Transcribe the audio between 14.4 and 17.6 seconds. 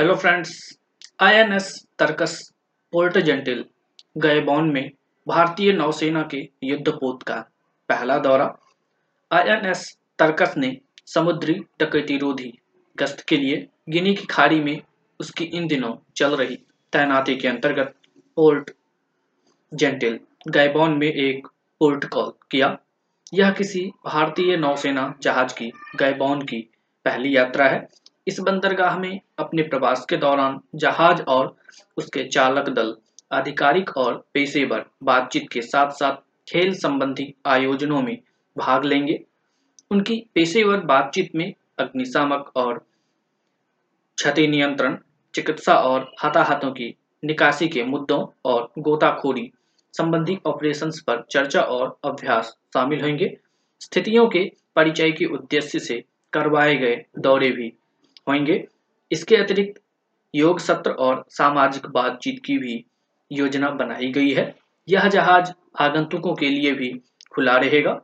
में उसकी इन दिनों चल रही तैनाती के